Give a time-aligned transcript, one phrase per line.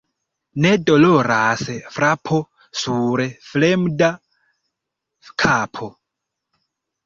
[0.63, 1.61] Ne doloras
[1.97, 2.41] frapo
[2.85, 4.11] sur fremda
[5.47, 5.95] kapo.